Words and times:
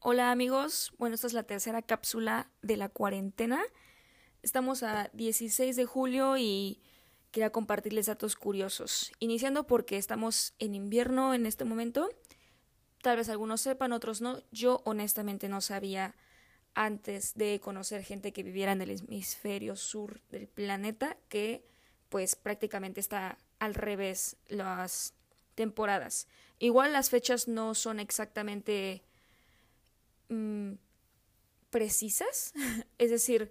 Hola 0.00 0.30
amigos, 0.30 0.92
bueno, 0.98 1.14
esta 1.14 1.26
es 1.26 1.32
la 1.32 1.44
tercera 1.44 1.80
cápsula 1.80 2.50
de 2.60 2.76
la 2.76 2.90
cuarentena. 2.90 3.62
Estamos 4.42 4.82
a 4.82 5.10
16 5.14 5.74
de 5.74 5.84
julio 5.86 6.36
y 6.36 6.80
quería 7.32 7.50
compartirles 7.50 8.06
datos 8.06 8.36
curiosos. 8.36 9.10
Iniciando 9.20 9.66
porque 9.66 9.96
estamos 9.96 10.54
en 10.58 10.74
invierno 10.74 11.34
en 11.34 11.46
este 11.46 11.64
momento. 11.64 12.10
Tal 13.02 13.16
vez 13.16 13.30
algunos 13.30 13.62
sepan, 13.62 13.92
otros 13.92 14.20
no. 14.20 14.42
Yo 14.52 14.82
honestamente 14.84 15.48
no 15.48 15.60
sabía 15.62 16.14
antes 16.74 17.34
de 17.34 17.58
conocer 17.58 18.04
gente 18.04 18.32
que 18.32 18.42
viviera 18.42 18.72
en 18.72 18.82
el 18.82 18.90
hemisferio 18.90 19.76
sur 19.76 20.20
del 20.28 20.46
planeta 20.46 21.16
que 21.28 21.66
pues 22.10 22.36
prácticamente 22.36 23.00
está 23.00 23.38
al 23.58 23.74
revés 23.74 24.36
las 24.46 25.14
temporadas. 25.54 26.28
Igual 26.58 26.92
las 26.92 27.08
fechas 27.08 27.48
no 27.48 27.74
son 27.74 27.98
exactamente 27.98 29.02
precisas, 31.76 32.54
es 32.98 33.10
decir, 33.10 33.50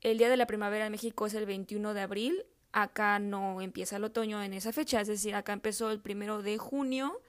el 0.00 0.18
día 0.18 0.28
de 0.28 0.36
la 0.36 0.48
primavera 0.48 0.86
en 0.86 0.90
México 0.90 1.26
es 1.26 1.34
el 1.34 1.46
21 1.46 1.94
de 1.94 2.00
abril, 2.00 2.44
acá 2.72 3.20
no 3.20 3.60
empieza 3.60 3.98
el 3.98 4.04
otoño 4.04 4.42
en 4.42 4.52
esa 4.52 4.72
fecha, 4.72 5.00
es 5.00 5.06
decir, 5.06 5.32
acá 5.36 5.52
empezó 5.52 5.92
el 5.92 6.00
primero 6.00 6.42
de 6.42 6.58
junio 6.58 7.20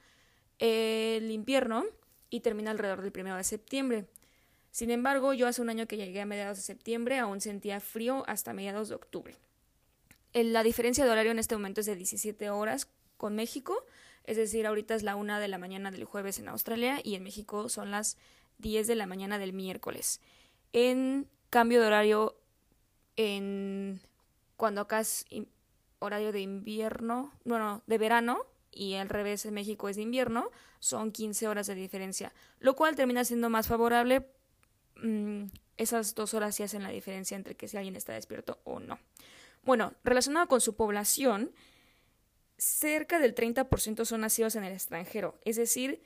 el 0.58 1.30
invierno 1.30 1.84
y 2.30 2.40
termina 2.40 2.72
alrededor 2.72 3.00
del 3.00 3.12
primero 3.12 3.36
de 3.36 3.44
septiembre. 3.44 4.06
Sin 4.72 4.90
embargo, 4.90 5.34
yo 5.34 5.46
hace 5.46 5.62
un 5.62 5.70
año 5.70 5.86
que 5.86 5.96
llegué 5.96 6.20
a 6.20 6.26
mediados 6.26 6.56
de 6.56 6.64
septiembre 6.64 7.20
aún 7.20 7.40
sentía 7.40 7.78
frío 7.78 8.24
hasta 8.26 8.52
mediados 8.52 8.88
de 8.88 8.96
octubre. 8.96 9.36
La 10.32 10.64
diferencia 10.64 11.04
de 11.04 11.12
horario 11.12 11.30
en 11.30 11.38
este 11.38 11.54
momento 11.54 11.80
es 11.80 11.86
de 11.86 11.94
17 11.94 12.50
horas 12.50 12.88
con 13.16 13.36
México, 13.36 13.84
es 14.24 14.36
decir, 14.36 14.66
ahorita 14.66 14.96
es 14.96 15.04
la 15.04 15.14
una 15.14 15.38
de 15.38 15.46
la 15.46 15.58
mañana 15.58 15.92
del 15.92 16.04
jueves 16.04 16.40
en 16.40 16.48
Australia 16.48 17.00
y 17.04 17.14
en 17.14 17.22
México 17.22 17.68
son 17.68 17.92
las 17.92 18.16
10 18.58 18.86
de 18.86 18.94
la 18.94 19.06
mañana 19.06 19.38
del 19.38 19.52
miércoles. 19.52 20.20
En 20.72 21.28
cambio 21.50 21.80
de 21.80 21.86
horario, 21.86 22.36
en 23.16 24.00
cuando 24.56 24.80
acá 24.80 25.00
es 25.00 25.26
horario 25.98 26.32
de 26.32 26.40
invierno, 26.40 27.32
bueno, 27.44 27.82
de 27.86 27.98
verano, 27.98 28.46
y 28.70 28.94
al 28.94 29.08
revés 29.08 29.44
en 29.46 29.54
México 29.54 29.88
es 29.88 29.96
de 29.96 30.02
invierno, 30.02 30.50
son 30.78 31.10
15 31.10 31.48
horas 31.48 31.66
de 31.66 31.74
diferencia, 31.74 32.32
lo 32.60 32.76
cual 32.76 32.94
termina 32.96 33.24
siendo 33.24 33.50
más 33.50 33.66
favorable. 33.66 34.26
Mm, 34.96 35.44
esas 35.76 36.14
dos 36.14 36.34
horas 36.34 36.54
sí 36.54 36.62
hacen 36.62 36.82
la 36.82 36.90
diferencia 36.90 37.36
entre 37.36 37.56
que 37.56 37.68
si 37.68 37.76
alguien 37.76 37.96
está 37.96 38.12
despierto 38.12 38.60
o 38.64 38.80
no. 38.80 38.98
Bueno, 39.64 39.94
relacionado 40.04 40.48
con 40.48 40.60
su 40.60 40.76
población, 40.76 41.52
cerca 42.56 43.18
del 43.18 43.34
30% 43.34 44.04
son 44.04 44.20
nacidos 44.20 44.56
en 44.56 44.64
el 44.64 44.72
extranjero, 44.72 45.38
es 45.44 45.56
decir, 45.56 46.02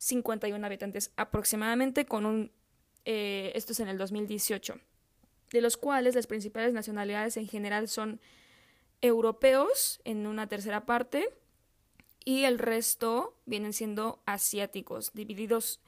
6.150.051 0.00 0.64
habitantes 0.64 1.12
aproximadamente, 1.16 2.06
con 2.06 2.26
un, 2.26 2.52
eh, 3.04 3.52
esto 3.54 3.72
es 3.72 3.80
en 3.80 3.88
el 3.88 3.98
2018, 3.98 4.78
de 5.52 5.60
los 5.60 5.76
cuales 5.76 6.14
las 6.14 6.26
principales 6.26 6.72
nacionalidades 6.72 7.36
en 7.36 7.48
general 7.48 7.88
son 7.88 8.20
europeos 9.00 10.00
en 10.04 10.26
una 10.26 10.48
tercera 10.48 10.84
parte 10.84 11.28
y 12.24 12.44
el 12.44 12.58
resto 12.58 13.36
vienen 13.46 13.72
siendo 13.72 14.22
asiáticos, 14.26 15.12
divididos 15.14 15.80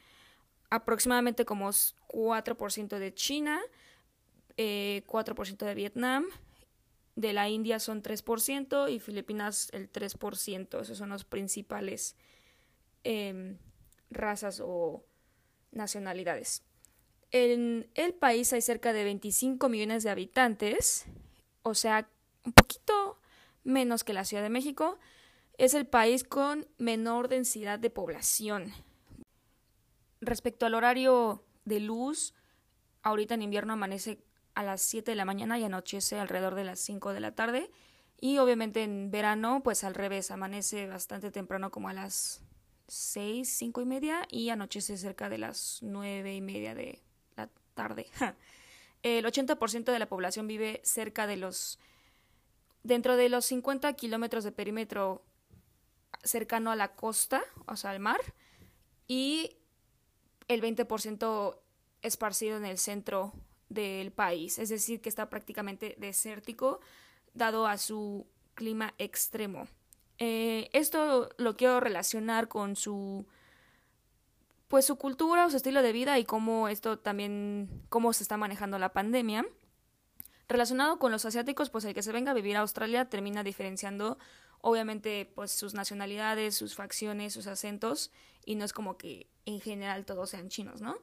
aproximadamente 0.70 1.44
como 1.44 1.68
4% 1.68 2.98
de 2.98 3.14
China, 3.14 3.60
4% 4.56 4.56
eh, 4.56 5.64
de 5.66 5.74
Vietnam, 5.74 6.26
de 7.16 7.32
la 7.32 7.48
India 7.48 7.78
son 7.78 8.02
3% 8.02 8.90
y 8.90 9.00
Filipinas 9.00 9.68
el 9.72 9.92
3%. 9.92 10.80
Esos 10.80 10.96
son 10.96 11.10
los 11.10 11.24
principales 11.24 12.16
em, 13.04 13.58
razas 14.10 14.60
o 14.64 15.04
nacionalidades. 15.72 16.62
En 17.30 17.88
el 17.94 18.14
país 18.14 18.52
hay 18.52 18.60
cerca 18.60 18.92
de 18.92 19.04
25 19.04 19.68
millones 19.68 20.02
de 20.02 20.10
habitantes, 20.10 21.06
o 21.62 21.74
sea, 21.74 22.08
un 22.44 22.52
poquito 22.52 23.20
menos 23.62 24.04
que 24.04 24.12
la 24.12 24.24
Ciudad 24.24 24.42
de 24.42 24.50
México. 24.50 24.98
Es 25.58 25.74
el 25.74 25.86
país 25.86 26.24
con 26.24 26.66
menor 26.78 27.28
densidad 27.28 27.78
de 27.78 27.90
población. 27.90 28.72
Respecto 30.20 30.66
al 30.66 30.74
horario 30.74 31.44
de 31.64 31.80
luz, 31.80 32.34
ahorita 33.02 33.34
en 33.34 33.42
invierno 33.42 33.74
amanece 33.74 34.24
a 34.54 34.62
las 34.62 34.80
7 34.82 35.10
de 35.10 35.16
la 35.16 35.24
mañana 35.24 35.58
y 35.58 35.64
anochece 35.64 36.18
alrededor 36.18 36.54
de 36.54 36.64
las 36.64 36.80
5 36.80 37.12
de 37.12 37.20
la 37.20 37.34
tarde. 37.34 37.70
Y 38.20 38.38
obviamente 38.38 38.82
en 38.82 39.10
verano, 39.10 39.62
pues 39.62 39.84
al 39.84 39.94
revés, 39.94 40.30
amanece 40.30 40.86
bastante 40.86 41.30
temprano 41.30 41.70
como 41.70 41.88
a 41.88 41.94
las 41.94 42.42
6, 42.90 43.48
5 43.48 43.80
y 43.80 43.84
media 43.84 44.26
y 44.30 44.48
anochece 44.50 44.96
cerca 44.96 45.28
de 45.28 45.38
las 45.38 45.78
9 45.82 46.34
y 46.34 46.40
media 46.40 46.74
de 46.74 47.00
la 47.36 47.48
tarde. 47.74 48.06
El 49.02 49.24
80% 49.24 49.84
de 49.84 49.98
la 49.98 50.08
población 50.08 50.46
vive 50.46 50.80
cerca 50.84 51.26
de 51.26 51.36
los, 51.36 51.78
dentro 52.82 53.16
de 53.16 53.28
los 53.28 53.46
50 53.46 53.92
kilómetros 53.94 54.44
de 54.44 54.52
perímetro 54.52 55.22
cercano 56.22 56.70
a 56.70 56.76
la 56.76 56.94
costa, 56.94 57.42
o 57.66 57.76
sea, 57.76 57.90
al 57.90 58.00
mar, 58.00 58.20
y 59.06 59.56
el 60.48 60.60
20% 60.60 61.58
esparcido 62.02 62.56
en 62.56 62.64
el 62.64 62.78
centro 62.78 63.32
del 63.68 64.10
país, 64.10 64.58
es 64.58 64.68
decir, 64.68 65.00
que 65.00 65.08
está 65.08 65.30
prácticamente 65.30 65.94
desértico 65.98 66.80
dado 67.34 67.66
a 67.66 67.78
su 67.78 68.26
clima 68.54 68.94
extremo. 68.98 69.68
Eh, 70.20 70.70
esto 70.72 71.30
lo 71.38 71.56
quiero 71.56 71.80
relacionar 71.80 72.48
con 72.48 72.76
su 72.76 73.26
pues 74.68 74.84
su 74.84 74.94
cultura 74.96 75.46
o 75.46 75.50
su 75.50 75.56
estilo 75.56 75.82
de 75.82 75.90
vida 75.90 76.16
y 76.20 76.24
cómo 76.24 76.68
esto 76.68 76.96
también 76.96 77.68
cómo 77.88 78.12
se 78.12 78.22
está 78.22 78.36
manejando 78.36 78.78
la 78.78 78.92
pandemia. 78.92 79.44
Relacionado 80.48 80.98
con 80.98 81.10
los 81.10 81.24
asiáticos, 81.24 81.70
pues 81.70 81.84
el 81.84 81.94
que 81.94 82.02
se 82.02 82.12
venga 82.12 82.30
a 82.30 82.34
vivir 82.34 82.56
a 82.56 82.60
Australia 82.60 83.08
termina 83.08 83.42
diferenciando 83.42 84.18
obviamente 84.60 85.30
pues 85.34 85.50
sus 85.50 85.74
nacionalidades, 85.74 86.54
sus 86.54 86.74
facciones, 86.74 87.32
sus 87.32 87.46
acentos 87.46 88.12
y 88.44 88.54
no 88.54 88.64
es 88.64 88.72
como 88.72 88.96
que 88.96 89.26
en 89.46 89.60
general 89.60 90.04
todos 90.04 90.30
sean 90.30 90.48
chinos, 90.48 90.80
¿no? 90.80 90.96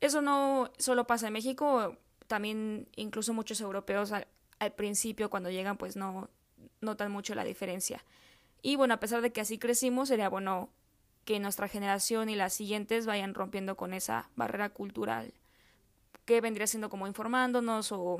Eso 0.00 0.22
no 0.22 0.72
solo 0.78 1.06
pasa 1.06 1.28
en 1.28 1.32
México, 1.32 1.96
también 2.26 2.88
incluso 2.96 3.32
muchos 3.32 3.60
europeos 3.60 4.12
al, 4.12 4.26
principio 4.76 5.28
cuando 5.28 5.50
llegan 5.50 5.76
pues 5.76 5.96
no 5.96 6.30
notan 6.80 7.10
mucho 7.10 7.34
la 7.34 7.44
diferencia. 7.44 8.04
Y 8.62 8.76
bueno, 8.76 8.94
a 8.94 9.00
pesar 9.00 9.20
de 9.20 9.32
que 9.32 9.40
así 9.40 9.58
crecimos, 9.58 10.08
sería 10.08 10.28
bueno 10.28 10.70
que 11.24 11.38
nuestra 11.40 11.68
generación 11.68 12.28
y 12.28 12.36
las 12.36 12.52
siguientes 12.52 13.06
vayan 13.06 13.34
rompiendo 13.34 13.76
con 13.76 13.92
esa 13.92 14.30
barrera 14.34 14.70
cultural 14.70 15.34
que 16.24 16.40
vendría 16.40 16.66
siendo 16.66 16.88
como 16.88 17.06
informándonos 17.06 17.92
o 17.92 18.18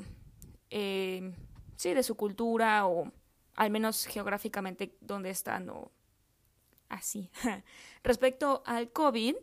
eh, 0.71 1.33
sí 1.77 1.95
de 1.95 2.03
su 2.03 2.17
cultura 2.17 2.87
o 2.87 3.13
al 3.55 3.71
menos 3.71 4.07
geográficamente 4.07 4.97
dónde 5.01 5.31
están 5.31 5.69
o 5.71 5.91
así. 6.89 7.31
Respecto 8.03 8.63
al 8.67 8.91
COVID, 8.91 9.37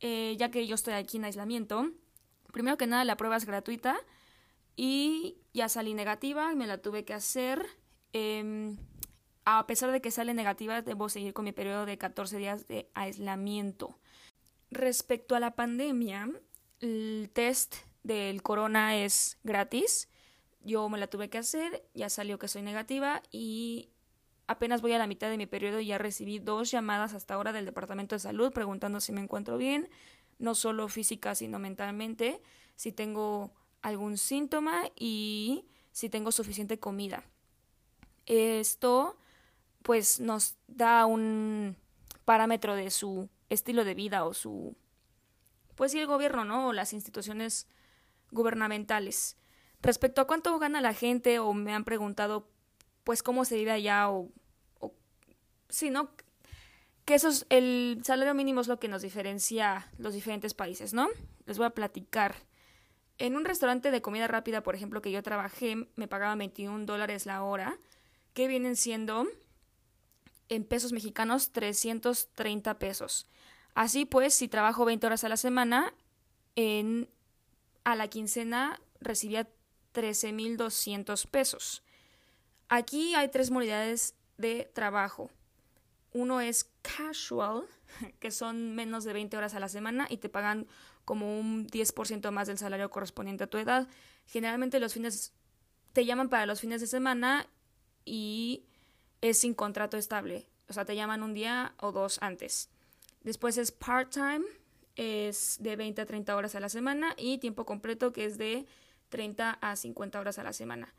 eh, 0.00 0.36
ya 0.38 0.50
que 0.50 0.66
yo 0.66 0.74
estoy 0.74 0.94
aquí 0.94 1.18
en 1.18 1.24
aislamiento, 1.24 1.90
primero 2.52 2.76
que 2.76 2.86
nada 2.86 3.04
la 3.04 3.16
prueba 3.16 3.36
es 3.36 3.44
gratuita 3.44 3.98
y 4.76 5.36
ya 5.52 5.68
salí 5.68 5.94
negativa 5.94 6.54
me 6.54 6.66
la 6.66 6.78
tuve 6.78 7.04
que 7.04 7.14
hacer. 7.14 7.66
Em, 8.12 8.76
a 9.44 9.66
pesar 9.66 9.90
de 9.92 10.00
que 10.00 10.10
sale 10.10 10.34
negativa, 10.34 10.82
debo 10.82 11.08
seguir 11.08 11.32
con 11.32 11.44
mi 11.44 11.52
periodo 11.52 11.86
de 11.86 11.98
14 11.98 12.38
días 12.38 12.68
de 12.68 12.88
aislamiento. 12.94 13.98
Respecto 14.70 15.34
a 15.34 15.40
la 15.40 15.56
pandemia, 15.56 16.30
el 16.80 17.30
test 17.32 17.76
del 18.02 18.42
corona 18.42 18.96
es 18.96 19.38
gratis. 19.42 20.08
Yo 20.62 20.88
me 20.88 20.98
la 20.98 21.06
tuve 21.06 21.30
que 21.30 21.38
hacer, 21.38 21.84
ya 21.94 22.08
salió 22.10 22.38
que 22.38 22.48
soy 22.48 22.62
negativa 22.62 23.22
y 23.30 23.90
Apenas 24.50 24.82
voy 24.82 24.92
a 24.92 24.98
la 24.98 25.06
mitad 25.06 25.30
de 25.30 25.36
mi 25.36 25.46
periodo 25.46 25.78
y 25.78 25.86
ya 25.86 25.98
recibí 25.98 26.40
dos 26.40 26.72
llamadas 26.72 27.14
hasta 27.14 27.34
ahora 27.34 27.52
del 27.52 27.66
Departamento 27.66 28.16
de 28.16 28.18
Salud 28.18 28.52
preguntando 28.52 28.98
si 28.98 29.12
me 29.12 29.20
encuentro 29.20 29.56
bien, 29.58 29.88
no 30.40 30.56
solo 30.56 30.88
física, 30.88 31.36
sino 31.36 31.60
mentalmente, 31.60 32.42
si 32.74 32.90
tengo 32.90 33.52
algún 33.80 34.18
síntoma 34.18 34.90
y 34.96 35.66
si 35.92 36.08
tengo 36.08 36.32
suficiente 36.32 36.80
comida. 36.80 37.22
Esto 38.26 39.16
pues 39.82 40.20
nos 40.20 40.56
da 40.68 41.06
un 41.06 41.76
parámetro 42.24 42.74
de 42.74 42.90
su 42.90 43.28
estilo 43.48 43.84
de 43.84 43.94
vida 43.94 44.24
o 44.24 44.34
su 44.34 44.76
pues 45.74 45.92
sí 45.92 45.98
el 45.98 46.06
gobierno, 46.06 46.44
¿no? 46.44 46.68
o 46.68 46.72
las 46.72 46.92
instituciones 46.92 47.66
gubernamentales. 48.30 49.36
Respecto 49.80 50.20
a 50.20 50.26
cuánto 50.26 50.58
gana 50.58 50.82
la 50.82 50.92
gente 50.92 51.38
o 51.38 51.54
me 51.54 51.72
han 51.72 51.84
preguntado 51.84 52.50
pues 53.02 53.22
cómo 53.22 53.46
se 53.46 53.56
vive 53.56 53.70
allá 53.70 54.10
o 54.10 54.30
sí, 55.70 55.90
¿no? 55.90 56.10
Que 57.04 57.14
eso 57.14 57.28
es, 57.28 57.46
el 57.48 58.00
salario 58.04 58.34
mínimo 58.34 58.60
es 58.60 58.68
lo 58.68 58.78
que 58.78 58.88
nos 58.88 59.02
diferencia 59.02 59.88
los 59.98 60.14
diferentes 60.14 60.54
países, 60.54 60.92
¿no? 60.92 61.08
Les 61.46 61.58
voy 61.58 61.66
a 61.66 61.70
platicar. 61.70 62.34
En 63.18 63.36
un 63.36 63.44
restaurante 63.44 63.90
de 63.90 64.02
comida 64.02 64.28
rápida, 64.28 64.62
por 64.62 64.74
ejemplo, 64.74 65.02
que 65.02 65.10
yo 65.10 65.22
trabajé, 65.22 65.88
me 65.96 66.08
pagaban 66.08 66.38
21 66.38 66.86
dólares 66.86 67.26
la 67.26 67.42
hora, 67.42 67.78
que 68.32 68.48
vienen 68.48 68.76
siendo 68.76 69.26
en 70.50 70.64
pesos 70.64 70.92
mexicanos 70.92 71.50
330 71.52 72.78
pesos. 72.78 73.26
Así 73.74 74.04
pues, 74.04 74.34
si 74.34 74.48
trabajo 74.48 74.84
20 74.84 75.06
horas 75.06 75.24
a 75.24 75.28
la 75.28 75.36
semana, 75.38 75.94
en, 76.56 77.08
a 77.84 77.96
la 77.96 78.08
quincena 78.08 78.80
recibía 79.00 79.48
13.200 79.94 81.26
pesos. 81.28 81.82
Aquí 82.68 83.14
hay 83.14 83.28
tres 83.28 83.50
modalidades 83.50 84.14
de 84.36 84.70
trabajo. 84.74 85.30
Uno 86.12 86.40
es 86.40 86.70
casual, 86.82 87.64
que 88.18 88.30
son 88.30 88.74
menos 88.74 89.04
de 89.04 89.12
20 89.12 89.36
horas 89.36 89.54
a 89.54 89.60
la 89.60 89.68
semana 89.68 90.06
y 90.10 90.18
te 90.18 90.28
pagan 90.28 90.66
como 91.04 91.38
un 91.38 91.66
10% 91.68 92.30
más 92.30 92.48
del 92.48 92.58
salario 92.58 92.90
correspondiente 92.90 93.44
a 93.44 93.46
tu 93.48 93.58
edad. 93.58 93.88
Generalmente 94.26 94.80
los 94.80 94.94
fines 94.94 95.32
te 95.92 96.04
llaman 96.04 96.28
para 96.28 96.46
los 96.46 96.60
fines 96.60 96.80
de 96.80 96.86
semana 96.86 97.48
y 98.04 98.64
es 99.20 99.38
sin 99.38 99.54
contrato 99.54 99.96
estable. 99.96 100.46
O 100.68 100.72
sea, 100.72 100.84
te 100.84 100.96
llaman 100.96 101.22
un 101.22 101.34
día 101.34 101.74
o 101.78 101.92
dos 101.92 102.18
antes. 102.22 102.68
Después 103.22 103.58
es 103.58 103.72
part-time, 103.72 104.44
es 104.96 105.58
de 105.60 105.76
20 105.76 106.02
a 106.02 106.06
30 106.06 106.36
horas 106.36 106.54
a 106.54 106.60
la 106.60 106.68
semana 106.68 107.14
y 107.16 107.38
tiempo 107.38 107.64
completo 107.64 108.12
que 108.12 108.24
es 108.24 108.38
de 108.38 108.66
30 109.08 109.58
a 109.60 109.76
50 109.76 110.20
horas 110.20 110.38
a 110.38 110.44
la 110.44 110.52
semana. 110.52 110.94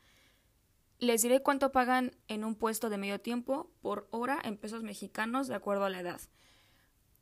Les 0.98 1.22
diré 1.22 1.42
cuánto 1.42 1.72
pagan 1.72 2.14
en 2.28 2.44
un 2.44 2.54
puesto 2.54 2.88
de 2.88 2.98
medio 2.98 3.20
tiempo 3.20 3.70
por 3.80 4.06
hora 4.12 4.40
en 4.44 4.56
pesos 4.56 4.84
mexicanos 4.84 5.48
de 5.48 5.56
acuerdo 5.56 5.84
a 5.84 5.90
la 5.90 6.00
edad. 6.00 6.20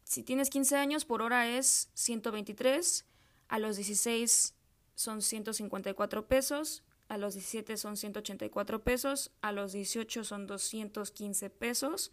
Si 0.04 0.22
tienes 0.22 0.50
15 0.50 0.76
años, 0.76 1.04
por 1.04 1.22
hora 1.22 1.48
es 1.48 1.88
123, 1.94 3.06
a 3.48 3.58
los 3.58 3.76
16 3.76 4.54
son 4.96 5.22
154 5.22 6.26
pesos, 6.26 6.82
a 7.10 7.18
los 7.18 7.34
17 7.34 7.76
son 7.76 7.96
184 7.96 8.84
pesos, 8.84 9.32
a 9.42 9.50
los 9.50 9.72
18 9.72 10.22
son 10.22 10.46
215 10.46 11.50
pesos, 11.50 12.12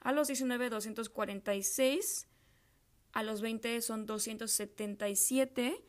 a 0.00 0.12
los 0.12 0.28
19 0.28 0.68
246, 0.68 2.28
a 3.12 3.22
los 3.22 3.40
20 3.40 3.80
son 3.80 4.04
277 4.04 5.82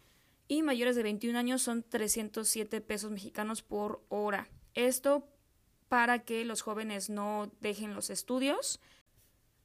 y 0.48 0.62
mayores 0.62 0.96
de 0.96 1.04
21 1.04 1.38
años 1.38 1.64
son 1.64 1.84
307 1.84 2.80
pesos 2.80 3.12
mexicanos 3.12 3.62
por 3.62 4.06
hora. 4.08 4.48
Esto 4.74 5.28
para 5.90 6.24
que 6.24 6.46
los 6.46 6.62
jóvenes 6.62 7.10
no 7.10 7.52
dejen 7.60 7.94
los 7.94 8.10
estudios, 8.10 8.80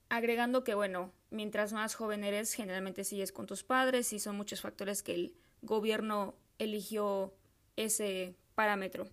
agregando 0.09 0.65
que, 0.65 0.75
bueno, 0.75 1.13
mientras 1.31 1.73
más 1.73 1.95
joven 1.95 2.25
eres, 2.25 2.55
generalmente 2.55 3.05
sigues 3.05 3.31
con 3.31 3.47
tus 3.47 3.63
padres 3.63 4.13
y 4.13 4.19
son 4.19 4.37
muchos 4.37 4.63
factores 4.63 5.05
que 5.05 5.15
el 5.15 5.37
gobierno 5.63 6.35
eligió 6.59 7.33
ese 7.77 8.35
parámetro. 8.61 9.09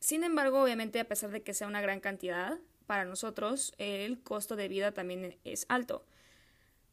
Sin 0.00 0.24
embargo, 0.24 0.60
obviamente, 0.60 0.98
a 0.98 1.06
pesar 1.06 1.30
de 1.30 1.44
que 1.44 1.54
sea 1.54 1.68
una 1.68 1.80
gran 1.80 2.00
cantidad, 2.00 2.58
para 2.84 3.04
nosotros 3.04 3.72
el 3.78 4.20
costo 4.24 4.56
de 4.56 4.66
vida 4.66 4.90
también 4.90 5.38
es 5.44 5.66
alto. 5.68 6.04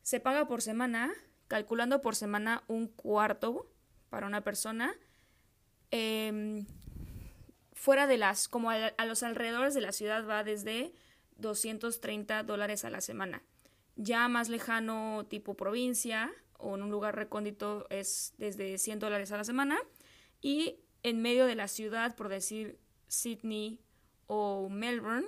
Se 0.04 0.20
paga 0.20 0.48
por 0.48 0.62
semana, 0.62 1.12
calculando 1.48 2.00
por 2.02 2.16
semana 2.16 2.64
un 2.68 2.88
cuarto 2.88 3.72
para 4.12 4.28
una 4.28 4.42
persona. 4.42 4.94
Em, 5.90 6.68
fuera 7.74 8.06
de 8.06 8.20
las, 8.20 8.48
como 8.48 8.70
a, 8.70 8.94
los 9.04 9.24
alrededores 9.24 9.74
de 9.74 9.82
la 9.82 9.94
ciudad 9.94 10.28
va 10.30 10.44
desde 10.44 10.94
230 11.38 12.44
dólares 12.44 12.86
a 12.86 12.92
la 12.92 13.02
semana. 13.02 13.42
Ya 13.96 14.28
más 14.28 14.48
lejano, 14.50 15.26
tipo 15.28 15.56
provincia 15.56 16.32
o 16.60 16.76
en 16.76 16.84
un 16.84 16.92
lugar 16.92 17.16
recóndito, 17.16 17.88
es 17.90 18.36
desde 18.38 18.78
100 18.78 19.00
dólares 19.00 19.32
a 19.32 19.38
la 19.38 19.44
semana. 19.44 19.80
Y 20.40 20.85
en 21.06 21.22
medio 21.22 21.46
de 21.46 21.54
la 21.54 21.68
ciudad, 21.68 22.16
por 22.16 22.30
decir 22.30 22.80
Sydney 23.08 23.80
o 24.26 24.70
Melbourne, 24.70 25.28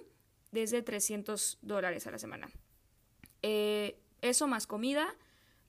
desde 0.51 0.81
300 0.81 1.59
dólares 1.61 2.07
a 2.07 2.11
la 2.11 2.17
semana. 2.17 2.49
Eh, 3.43 4.01
eso 4.23 4.47
más 4.47 4.65
comida, 4.65 5.13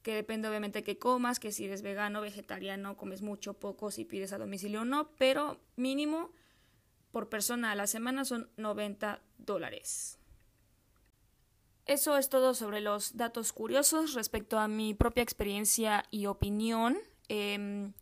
que 0.03 0.15
depende 0.15 0.49
obviamente 0.49 0.83
que 0.83 0.97
comas, 0.97 1.39
que 1.39 1.53
si 1.53 1.67
eres 1.67 1.83
vegano, 1.83 2.23
vegetariano, 2.23 2.97
comes 2.97 3.21
mucho, 3.21 3.53
poco, 3.53 3.91
si 3.91 4.07
pides 4.07 4.33
a 4.33 4.39
domicilio 4.39 4.81
o 4.81 4.85
no, 4.87 5.11
pero 5.19 5.61
mínimo 5.77 6.33
por 7.11 7.29
persona 7.29 7.73
a 7.73 7.75
la 7.75 7.87
semana 7.87 8.25
son 8.25 8.49
90 8.57 9.21
dólares. 9.37 10.19
Eso 11.85 12.17
es 12.17 12.31
todo 12.31 12.55
sobre 12.55 12.81
los 12.81 13.19
datos 13.19 13.53
curiosos 13.53 14.15
respecto 14.15 14.59
a 14.59 14.69
mi 14.69 14.95
propia 14.95 15.23
experiencia 15.23 16.07
y 16.11 16.25
opinión. 16.25 16.97
Em, 17.29 17.93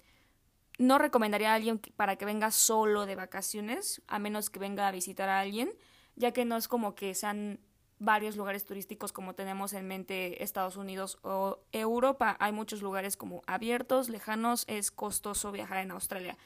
no 0.79 0.99
recomendaría 0.99 1.53
a 1.53 1.55
alguien 1.55 1.81
para 1.97 2.17
que 2.17 2.25
venga 2.25 2.51
solo 2.51 3.07
de 3.07 3.17
vacaciones, 3.17 4.03
a 4.07 4.19
menos 4.19 4.51
que 4.51 4.59
venga 4.59 4.89
a 4.89 4.93
visitar 4.93 5.29
a 5.29 5.41
alguien 5.41 5.71
ya 6.17 6.33
que 6.33 6.45
no 6.45 6.57
es 6.57 6.67
como 6.67 6.95
que 6.95 7.15
sean 7.15 7.61
varios 7.99 8.37
lugares 8.37 8.65
turísticos 8.65 9.13
como 9.13 9.35
tenemos 9.35 9.73
en 9.73 9.87
mente 9.87 10.43
Estados 10.43 10.77
Unidos 10.77 11.19
o 11.23 11.61
Europa. 11.73 12.37
Hay 12.41 12.53
muchos 12.53 12.83
lugares 12.83 13.17
como 13.17 13.43
abiertos, 13.47 14.09
lejanos, 14.09 14.65
es 14.67 14.91
costoso 14.91 15.53
viajar 15.53 15.79
en 15.79 15.93
Australia. 15.93 16.37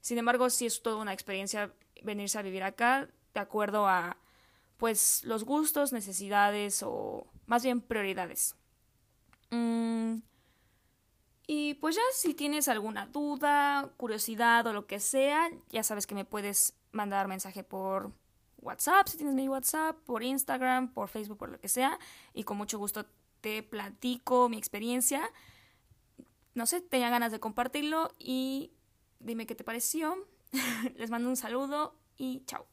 Sin 0.00 0.18
embargo, 0.18 0.50
sí 0.50 0.66
es 0.66 0.82
toda 0.82 0.96
una 0.96 1.12
experiencia 1.12 1.72
venirse 2.02 2.38
a 2.38 2.42
vivir 2.42 2.62
acá 2.62 3.08
de 3.34 3.40
acuerdo 3.40 3.88
a 3.88 4.18
pues 4.76 5.24
los 5.24 5.44
gustos, 5.44 5.92
necesidades 5.92 6.82
o 6.82 7.26
más 7.46 7.62
bien 7.62 7.80
prioridades. 7.80 8.56
Mm, 9.50 10.18
y 11.52 11.74
pues 11.74 11.96
ya 11.96 12.02
si 12.12 12.32
tienes 12.32 12.68
alguna 12.68 13.06
duda, 13.06 13.90
curiosidad 13.96 14.64
o 14.68 14.72
lo 14.72 14.86
que 14.86 15.00
sea, 15.00 15.50
ya 15.70 15.82
sabes 15.82 16.06
que 16.06 16.14
me 16.14 16.24
puedes 16.24 16.74
mandar 16.92 17.26
mensaje 17.26 17.64
por 17.64 18.12
WhatsApp, 18.58 19.08
si 19.08 19.16
tienes 19.16 19.34
mi 19.34 19.48
WhatsApp, 19.48 19.96
por 20.06 20.22
Instagram, 20.22 20.92
por 20.92 21.08
Facebook, 21.08 21.38
por 21.38 21.48
lo 21.48 21.58
que 21.58 21.68
sea, 21.68 21.98
y 22.34 22.44
con 22.44 22.56
mucho 22.56 22.78
gusto 22.78 23.04
te 23.40 23.64
platico 23.64 24.48
mi 24.48 24.58
experiencia. 24.58 25.28
No 26.54 26.66
sé, 26.66 26.82
tenía 26.82 27.10
ganas 27.10 27.32
de 27.32 27.40
compartirlo 27.40 28.14
y 28.16 28.70
dime 29.18 29.44
qué 29.44 29.56
te 29.56 29.64
pareció. 29.64 30.28
Les 30.94 31.10
mando 31.10 31.28
un 31.28 31.36
saludo 31.36 31.96
y 32.16 32.44
chao. 32.46 32.64